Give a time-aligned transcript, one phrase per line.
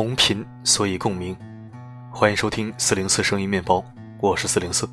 [0.00, 1.36] 同频，所以共鸣。
[2.10, 3.84] 欢迎收听四零四声音面包，
[4.18, 4.88] 我是四零四。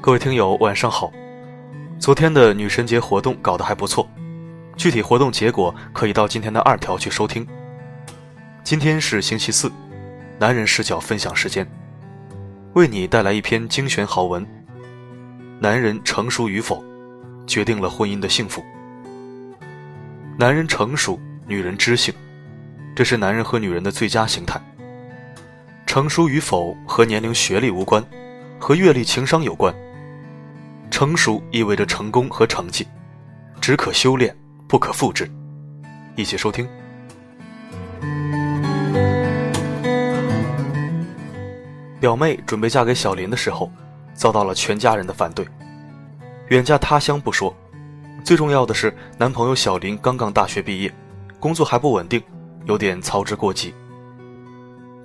[0.00, 1.12] 各位听友，晚上好。
[1.98, 4.08] 昨天的女神节活动搞得还不错，
[4.78, 7.46] 具体活动结果可以到今天的二条去收听。
[8.64, 9.70] 今天是星期四，
[10.38, 11.70] 男人视角分享时间，
[12.72, 14.42] 为你带来一篇精选好文。
[15.60, 16.82] 男人成熟与否，
[17.46, 18.64] 决定了婚姻的幸福。
[20.40, 22.14] 男人成熟，女人知性，
[22.94, 24.60] 这是男人和女人的最佳形态。
[25.84, 28.00] 成熟与否和年龄、学历无关，
[28.56, 29.74] 和阅历、情商有关。
[30.92, 32.86] 成熟意味着成功和成绩，
[33.60, 34.32] 只可修炼，
[34.68, 35.28] 不可复制。
[36.14, 36.68] 一起收听。
[41.98, 43.68] 表妹准备嫁给小林的时候，
[44.14, 45.44] 遭到了全家人的反对。
[46.50, 47.52] 远嫁他乡不说。
[48.24, 50.92] 最重要的是，男朋友小林刚刚大学毕业，
[51.40, 52.22] 工作还不稳定，
[52.66, 53.72] 有点操之过急。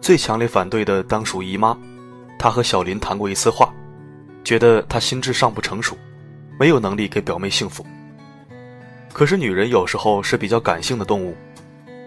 [0.01, 1.77] 最强烈反对的当属姨妈，
[2.37, 3.73] 她和小林谈过一次话，
[4.43, 5.97] 觉得他心智尚不成熟，
[6.59, 7.85] 没有能力给表妹幸福。
[9.13, 11.33] 可是女人有时候是比较感性的动物，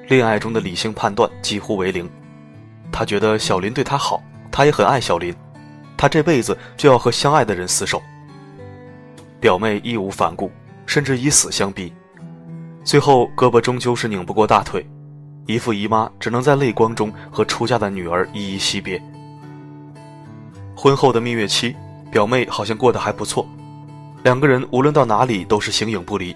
[0.09, 2.07] 恋爱中的理性判断几乎为零。
[2.93, 5.35] 她觉得小林对她好，她也很爱小林，
[5.97, 8.03] 她这辈子就要和相爱的人厮守。
[9.41, 10.51] 表妹义无反顾。
[10.87, 11.93] 甚至以死相逼，
[12.85, 14.89] 最后胳膊终究是拧不过大腿，
[15.47, 19.03] 姨父姨妈只能在泪光中和出嫁的女儿依依惜别。
[20.75, 21.75] 婚后的蜜月期，
[22.11, 23.47] 表妹好像过得还不错，
[24.23, 26.35] 两个人无论到哪里都是形影不离。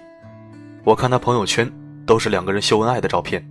[0.83, 1.71] 我看她朋友圈
[2.05, 3.43] 都是两个人秀恩爱的照片，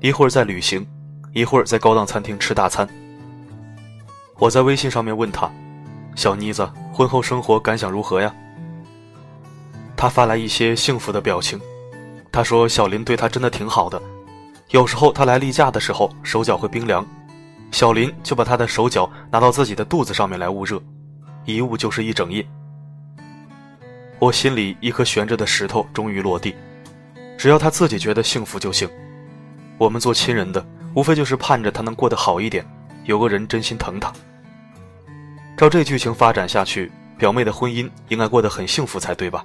[0.00, 0.86] 一会儿在旅行，
[1.32, 2.88] 一会儿在高档餐厅吃大餐。
[4.38, 5.50] 我在微信上面问她
[6.16, 8.32] ：“小妮子，婚后生活感想如何呀？”
[9.96, 11.58] 他发来一些幸福的表情，
[12.30, 14.00] 他说：“小林对他真的挺好的，
[14.70, 17.04] 有时候他来例假的时候手脚会冰凉，
[17.72, 20.80] 小林就把他的手脚拿到自己的肚子上面来捂热，
[21.46, 22.46] 一捂就是一整夜。”
[24.18, 26.54] 我心里一颗悬着的石头终于落地，
[27.38, 28.88] 只要他自己觉得幸福就行。
[29.78, 30.64] 我们做亲人的
[30.94, 32.66] 无非就是盼着他能过得好一点，
[33.04, 34.12] 有个人真心疼他。
[35.56, 39.44] 照这剧情发展下去，表妹的婚姻应该过得很幸福才对吧？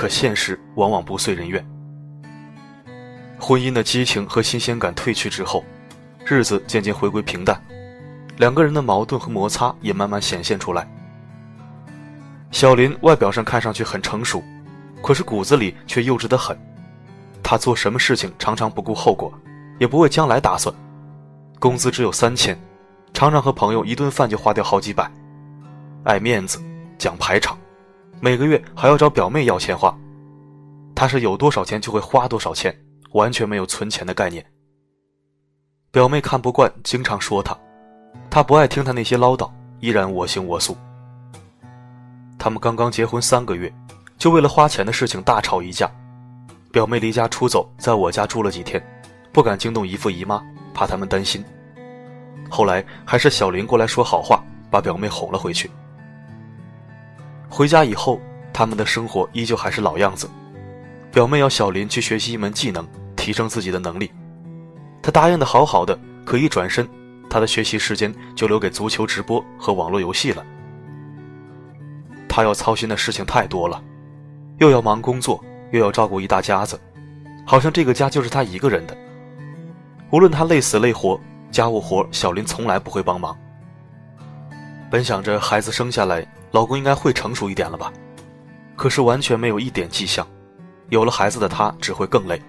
[0.00, 1.62] 可现实往往不遂人愿，
[3.38, 5.62] 婚姻的激情和新鲜感褪去之后，
[6.24, 7.62] 日子渐渐回归平淡，
[8.38, 10.90] 两个人的矛盾和摩擦也慢慢显现出来。
[12.50, 14.42] 小林外表上看上去很成熟，
[15.02, 16.58] 可是骨子里却幼稚得很。
[17.42, 19.30] 他做什么事情常常不顾后果，
[19.78, 20.74] 也不为将来打算。
[21.58, 22.58] 工资只有三千，
[23.12, 25.12] 常常和朋友一顿饭就花掉好几百，
[26.04, 26.58] 爱面子，
[26.96, 27.59] 讲排场。
[28.22, 29.96] 每个月还要找表妹要钱花，
[30.94, 32.74] 他是有多少钱就会花多少钱，
[33.12, 34.44] 完全没有存钱的概念。
[35.90, 37.56] 表妹看不惯，经常说他，
[38.28, 39.50] 他不爱听他那些唠叨，
[39.80, 40.76] 依然我行我素。
[42.38, 43.72] 他们刚刚结婚三个月，
[44.18, 45.90] 就为了花钱的事情大吵一架。
[46.70, 48.80] 表妹离家出走，在我家住了几天，
[49.32, 50.44] 不敢惊动姨父姨妈，
[50.74, 51.42] 怕他们担心。
[52.50, 55.70] 后来还是小林过来说好话，把表妹哄了回去。
[57.50, 58.20] 回家以后，
[58.52, 60.30] 他们的生活依旧还是老样子。
[61.12, 64.10] 表妹要小林去学习一门技能，提升自己的能力。
[65.02, 66.88] 他答应的好好的，可一转身，
[67.28, 70.46] 他的学习时间就留给足球直播和网络游戏了。
[72.28, 73.82] 他要操心的事情太多了，
[74.58, 76.80] 又要忙工作，又要照顾一大家子，
[77.44, 78.96] 好像这个家就是他一个人的。
[80.10, 83.36] 无论他累死累活，家务活小林从来不会帮忙。
[84.90, 86.26] 本想着孩子生下来。
[86.52, 87.92] 老公应该会成熟一点了吧，
[88.74, 90.26] 可是完全没有一点迹象。
[90.88, 92.42] 有了孩子的他只会更累。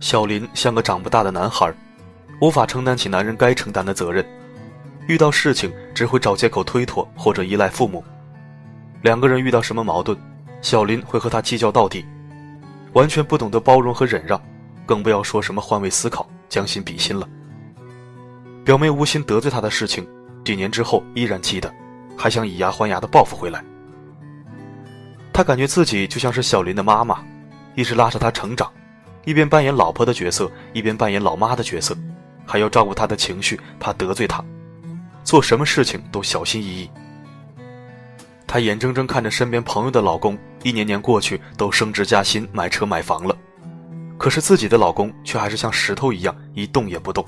[0.00, 1.72] 小林像个长不大的男孩，
[2.42, 4.22] 无法承担起男人该承担的责任，
[5.08, 8.04] 遇到事情只会找借口推脱或者依赖父母。
[9.00, 10.14] 两个人遇到什么矛盾，
[10.60, 12.04] 小林会和他计较到底，
[12.92, 14.38] 完全不懂得包容和忍让，
[14.84, 17.26] 更不要说什么换位思考、将心比心了。
[18.62, 20.06] 表妹无心得罪他的事情，
[20.46, 21.70] 几年之后依然记得。
[22.18, 23.62] 还想以牙还牙的报复回来。
[25.34, 27.22] 他感觉自己就像是小林的妈妈，
[27.74, 28.72] 一直拉着他成长，
[29.26, 31.94] 一边扮演老婆的角色，一边扮演老妈的角色，
[32.46, 34.42] 还要照顾他的情绪，怕得罪他，
[35.24, 36.90] 做什么事情都小心翼翼。
[38.46, 43.36] 他眼睁睁看着身边朋友的老公一年年过去都升职加薪、买车买房了，
[44.16, 47.22] 可是自己的老公却还是像石头一样一动也不动。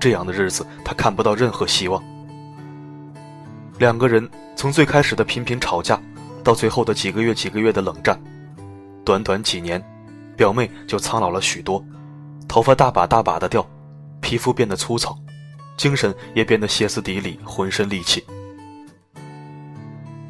[0.00, 2.02] 这样的日子，他看不到任何希望。
[3.78, 6.00] 两个人从最开始的频频吵架，
[6.42, 8.20] 到最后的几个月几个月的冷战，
[9.04, 9.82] 短短几年，
[10.36, 11.84] 表妹就苍老了许多，
[12.48, 13.64] 头发大把大把的掉，
[14.20, 15.16] 皮肤变得粗糙，
[15.76, 18.24] 精神也变得歇斯底里，浑身戾气。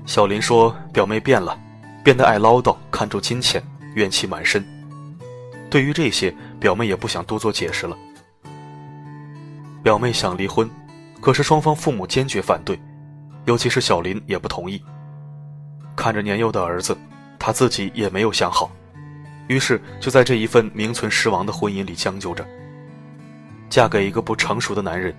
[0.05, 1.59] 小林说：“表妹变了，
[2.03, 3.63] 变得爱唠叨，看重金钱，
[3.95, 4.65] 怨气满身。”
[5.71, 7.97] 对于这些，表妹也不想多做解释了。
[9.83, 10.69] 表妹想离婚，
[11.21, 12.79] 可是双方父母坚决反对，
[13.45, 14.83] 尤其是小林也不同意。
[15.95, 16.97] 看着年幼的儿子，
[17.39, 18.71] 她自己也没有想好，
[19.47, 22.47] 于是就在这一份名存实亡的婚姻里将就着。
[23.71, 25.15] 嫁给一个不成熟的男人，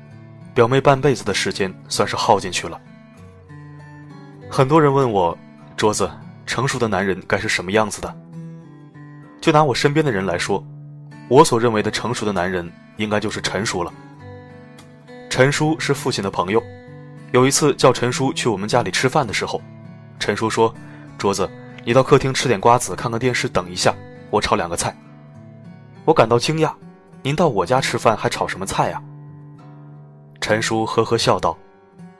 [0.54, 2.80] 表妹半辈子的时间算是耗进去了。
[4.50, 5.38] 很多人问我，
[5.78, 6.10] 桌子，
[6.46, 8.16] 成熟的男人该是什么样子的？
[9.40, 10.64] 就拿我身边的人来说，
[11.30, 13.94] 我所认为的成熟的男人，应该就是成熟了。
[15.30, 16.62] 陈叔是父亲的朋友，
[17.31, 19.62] 有一次叫陈叔去我们家里吃饭的时候，
[20.20, 20.74] 陈叔说
[21.20, 21.48] ：“桌子，
[21.86, 23.94] 你到客厅吃点瓜子，看看电视，等一下，
[24.31, 24.94] 我炒两个菜。”
[26.04, 26.74] 我感到惊讶
[27.22, 29.02] ：“您到我家吃饭还炒什么菜呀？”
[30.42, 31.56] 陈叔呵呵笑道：“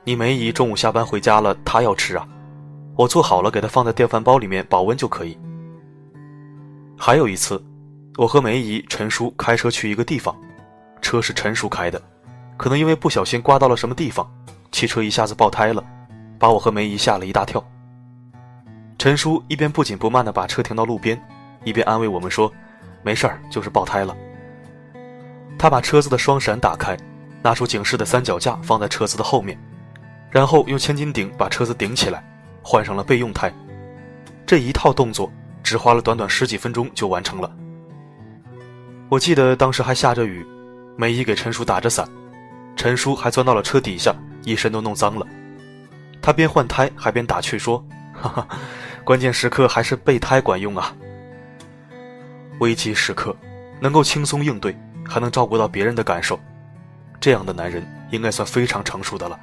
[0.04, 2.26] 你梅姨中午下班回家了，她要吃啊，
[2.96, 5.36] 我做好了给她放在电饭煲里面保温就可以。”
[6.96, 7.60] 还有一次，
[8.16, 10.34] 我和梅姨、陈叔开车去一个地方，
[11.02, 12.00] 车是陈叔开的，
[12.60, 14.30] 可能因为不小心刮到了什么地方，
[14.70, 15.82] 汽车一下子爆胎了，
[16.38, 17.64] 把我和梅姨吓了一大跳。
[18.98, 21.18] 陈叔一边不紧不慢地把车停到路边，
[21.64, 22.52] 一边安慰我们说
[23.00, 24.14] ：“没事儿，就是爆胎了。”
[25.58, 26.94] 他把车子的双闪打开，
[27.40, 29.58] 拿出警示的三脚架放在车子的后面，
[30.30, 32.22] 然后用千斤顶把车子顶起来，
[32.60, 33.50] 换上了备用胎。
[34.44, 35.32] 这一套动作。
[35.62, 37.50] 只花了短短十几分钟就完成了。
[39.08, 40.44] 我记得当时还下着雨，
[40.96, 42.08] 梅姨给陈叔打着伞，
[42.76, 44.14] 陈叔还钻到了车底下，
[44.44, 45.26] 一身都弄脏了。
[46.22, 48.48] 他边换胎还边打趣说：“哈哈，
[49.04, 50.94] 关键时刻还是备胎管用啊！
[52.60, 53.34] 危机时刻
[53.80, 54.76] 能够轻松应对，
[55.08, 56.38] 还能照顾到别人的感受，
[57.18, 59.38] 这样的男人应该算非常成熟的了。”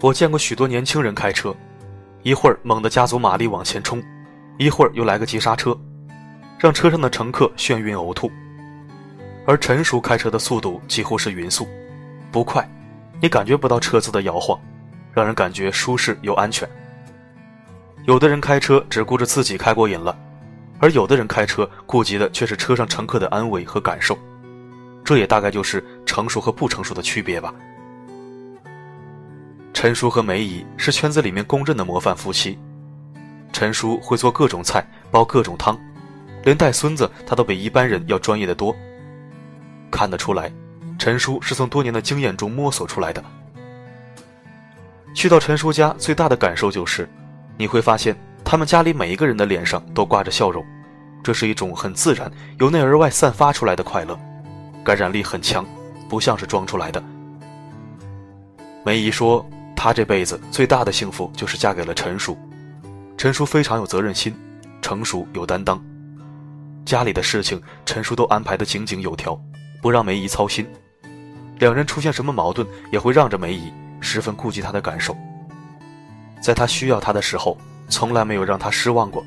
[0.00, 1.54] 我见过许多年轻人开车，
[2.22, 4.02] 一会儿猛地加足马力往前冲。
[4.58, 5.78] 一会儿又来个急刹车，
[6.58, 8.28] 让车上的乘客眩晕呕吐。
[9.48, 11.66] 而陈叔开车的速度几乎是匀速，
[12.30, 12.68] 不快，
[13.18, 14.60] 你感觉不到车子的摇晃，
[15.10, 16.68] 让人感觉舒适又安全。
[18.04, 20.14] 有的人开车只顾着自己开过瘾了，
[20.78, 24.18] 而有的人开车顾及的却是车上乘客的安危和感受。
[25.02, 27.54] 这也大概就是成熟和不成熟的区别吧。
[29.72, 32.58] 陈叔和梅姨是圈子里面公认的模范夫妻。
[33.50, 35.74] 陈叔会做各种菜，煲各种汤，
[36.44, 38.76] 连带孙子他都比一般人要专业的多。
[39.90, 40.52] 看得出来，
[40.98, 43.22] 陈叔是从多年的经验中摸索出来的。
[45.14, 47.08] 去到陈叔家，最大的感受就是，
[47.56, 50.64] 你会发现他们家里每一个人的脸上都挂着笑容，
[51.22, 54.18] 这是一种很自然、由内而外散发出来的快乐，
[54.84, 55.64] 感染力很强，
[56.08, 57.02] 不像是装出来的。
[58.84, 59.44] 梅姨说，
[59.74, 62.38] 她这辈子最大的幸福就是嫁给了陈叔。
[63.16, 64.32] 陈叔非常有责任心，
[64.80, 65.82] 成熟有担当，
[66.84, 69.38] 家里的事情陈叔都安排得井井有条，
[69.80, 70.66] 不让梅姨操心。
[71.58, 75.16] 两人出现什么矛盾，也会让着梅姨，十分顾及她的感受。
[76.40, 77.58] 在她需要他的时候，
[77.88, 79.24] 从来没有让她失望过。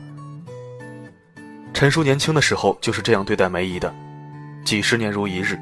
[1.74, 3.94] 陈叔年轻的时候就是这样对待梅姨的，
[4.64, 5.60] 几十年如一日，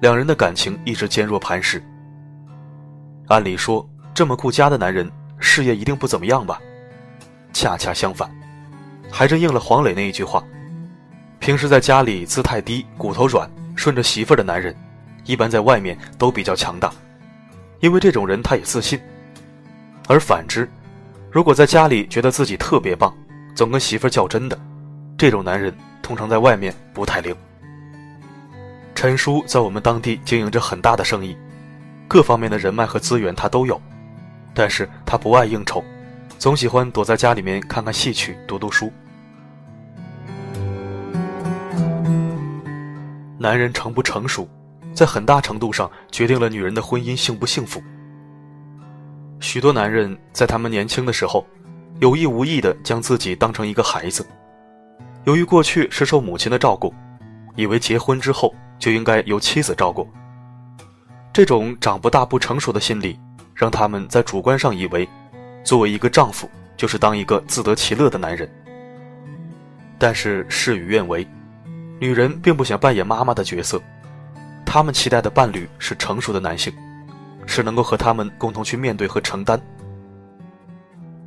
[0.00, 1.82] 两人的感情一直坚若磐石。
[3.28, 6.60] 按理说，这么顾家的男人，事业一定不怎么样吧？
[7.52, 8.30] 恰恰相反，
[9.10, 10.42] 还真应了黄磊那一句话：
[11.38, 14.74] 平时在家里姿态低、骨头软、顺着媳妇儿的男人，
[15.24, 16.92] 一般在外面都比较强大，
[17.80, 19.00] 因为这种人他也自信。
[20.08, 20.68] 而反之，
[21.30, 23.14] 如果在家里觉得自己特别棒，
[23.54, 24.58] 总跟媳妇儿较真的，
[25.16, 25.72] 这种男人
[26.02, 27.34] 通常在外面不太灵。
[28.94, 31.36] 陈叔在我们当地经营着很大的生意，
[32.06, 33.80] 各方面的人脉和资源他都有，
[34.52, 35.82] 但是他不爱应酬。
[36.38, 38.92] 总喜欢躲在家里面看看戏曲、读读书。
[43.42, 44.46] 男人成不成熟，
[44.92, 47.82] 在很大程度上决定了女人的婚姻幸不幸福。
[49.40, 51.46] 许多男人在他们年轻的时候，
[52.00, 54.26] 有意无意的将自己当成一个孩子，
[55.24, 56.92] 由于过去是受母亲的照顾，
[57.56, 60.06] 以为结婚之后就应该由妻子照顾。
[61.32, 63.18] 这种长不大不成熟的心理，
[63.54, 65.08] 让他们在主观上以为。
[65.64, 68.46] 作为一个丈夫，就是当一个自得其乐的男人。
[69.98, 71.26] 但是事与愿违，
[72.00, 73.80] 女人并不想扮演妈妈的角色，
[74.64, 76.72] 她们期待的伴侣是成熟的男性，
[77.46, 79.60] 是能够和他们共同去面对和承担。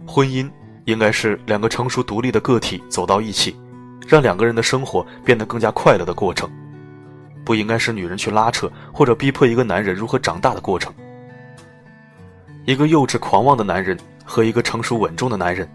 [0.08, 0.50] 婚姻
[0.86, 3.56] 应该是两个成熟独立的个体走到一起，
[4.08, 6.50] 让两个人的生活变得更加快乐的过程，
[7.46, 10.92] 不应该是女人去拉扯或者逼迫一个男人如何长大的过程。
[12.66, 15.70] 一个幼稚狂妄的男人和一个成熟稳重的男人，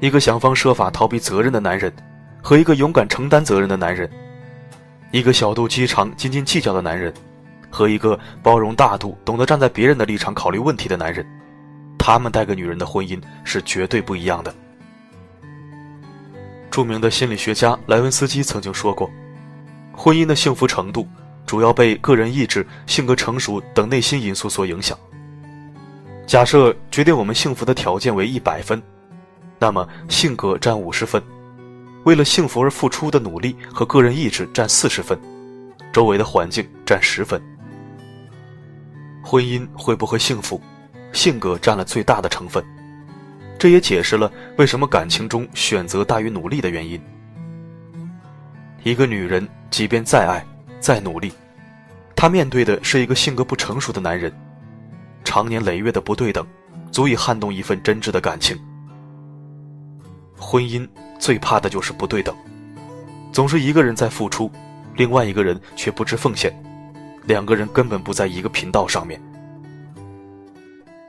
[0.00, 1.92] 一个想方设法逃避责任的男人
[2.46, 4.08] 和一个勇敢承担责任的男人，
[5.10, 7.12] 一个小肚鸡肠、斤斤计较的男人
[7.68, 11.26] 和一个包容大度、懂得站在别人的立场考虑问题的男人，
[11.98, 14.54] 他们带给女人的婚姻是绝对不一样的。
[16.70, 19.10] 著名的心理学家莱文斯基曾经说过
[19.92, 21.04] ：“婚姻的幸福程度
[21.46, 24.96] 主要被个人意志、性格成熟等内心因素所影响。”
[26.28, 28.80] 假设决定我们幸福的条件为一百分，
[29.58, 31.20] 那么性格占五十分，
[32.06, 35.18] 为了幸福而付出的努力和个人意志占四十分，
[35.92, 37.42] 周围的环境占十分。
[39.24, 40.60] 婚姻会不会幸福，
[41.12, 42.64] 性格占了最大的成分。
[43.58, 47.02] 这也解释了为什么感情中选择大于努力的原因。
[48.84, 50.46] 一个女人即便再爱、
[50.78, 51.32] 再努力，
[52.14, 54.32] 她面对的是一个性格不成熟的男人。
[55.24, 56.46] 长年累月的不对等，
[56.92, 58.56] 足以撼动一份真挚的感情。
[60.38, 60.88] 婚姻
[61.18, 62.34] 最怕的就是不对等，
[63.32, 64.50] 总是一个人在付出，
[64.94, 66.52] 另外一个人却不知奉献，
[67.24, 69.20] 两个人根本不在一个频道上面。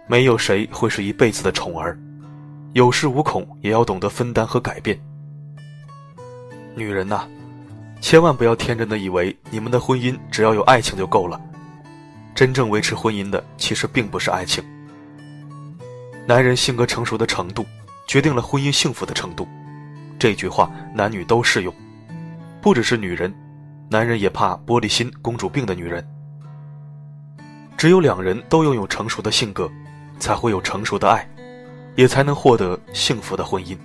[0.07, 1.97] 没有谁会是一辈子的宠儿，
[2.73, 4.97] 有恃无恐也要懂得分担和改变。
[6.75, 7.27] 女人呐，
[7.99, 11.41] 千万不要天真的以为你们的婚姻只要有爱情就够了。
[12.33, 14.63] 真正维持婚姻的，其实并不是爱情。
[16.25, 17.65] 男人性格成熟的程度，
[18.07, 19.47] 决定了婚姻幸福的程度。
[20.17, 21.73] 这句话男女都适用，
[22.61, 23.31] 不只是女人，
[23.89, 26.03] 男人也怕玻璃心、公主病的女人。
[27.77, 29.69] 只有两人都拥有成熟的性格，
[30.17, 31.29] 才会有成熟的爱，
[31.95, 33.77] 也才能获得幸福的婚姻。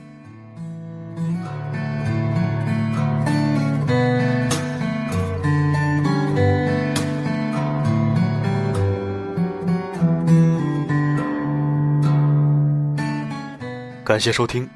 [14.12, 14.68] 感谢收听，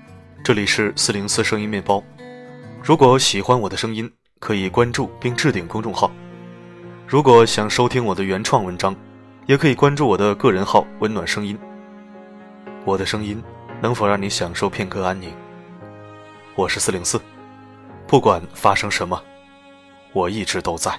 [0.43, 2.03] 这里是四零四声音面包。
[2.83, 6.11] 如果喜欢我的声音，可以关注并置顶公众号。
[7.07, 8.97] 如果想收听我的原创文章，
[9.45, 11.55] 也可以关注我的个人号“温暖声音”。
[12.87, 13.45] 我的声音
[13.83, 15.31] 能否让你享受片刻安宁？
[16.55, 17.21] 我是四零四，
[18.07, 19.23] 不管发生什么，
[20.15, 20.99] 我一直都在。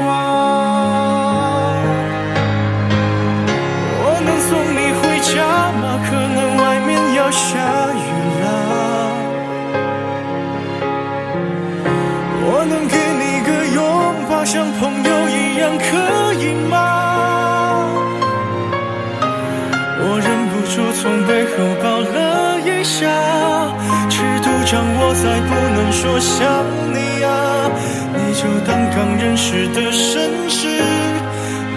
[26.01, 27.69] 说想你啊，
[28.15, 30.67] 你就当刚认识的绅士，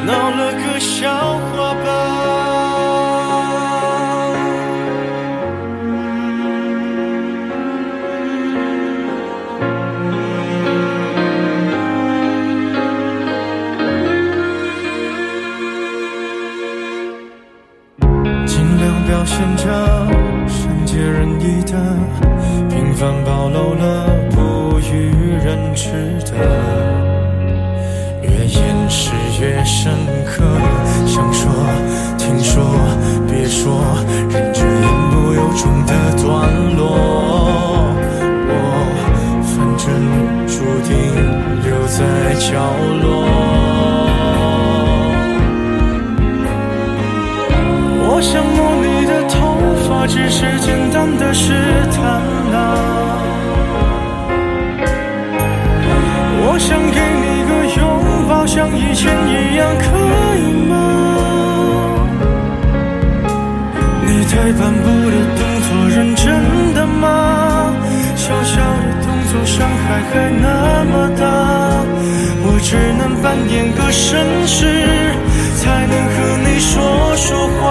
[0.07, 1.44] 闹了个笑话
[42.45, 42.61] 角
[43.01, 43.05] 落。
[48.07, 49.35] 我想摸你的头
[49.89, 51.53] 发只是简单的试
[51.91, 52.03] 探
[52.53, 52.57] 啊。
[56.47, 57.83] 我想给你个拥
[58.29, 59.85] 抱像以前一样可
[60.37, 60.73] 以吗？
[64.07, 66.25] 你退半步的动作认真
[66.75, 67.03] 的吗？
[68.17, 68.63] 小小的
[69.03, 70.45] 动作伤害还那
[70.85, 71.54] 么大。
[72.65, 75.15] 只能扮演个绅士，
[75.61, 77.63] 才能和你说说话。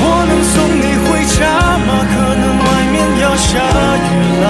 [0.00, 1.38] 我能送你回家
[1.86, 1.88] 吗？
[2.10, 3.46] 可能外面要下
[4.08, 4.10] 雨
[4.42, 4.44] 啦。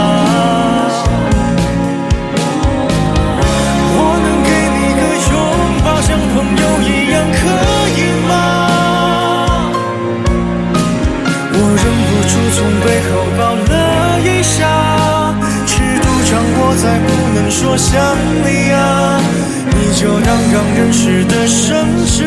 [3.98, 5.34] 我能给你个拥
[5.84, 7.36] 抱，像朋友一样，可
[7.98, 8.30] 以吗？
[11.52, 13.74] 我忍不住从背后抱了
[14.20, 14.62] 一下，
[16.68, 17.94] 我再不能说想
[18.42, 19.20] 你啊，
[19.70, 22.24] 你就当刚认识的绅士，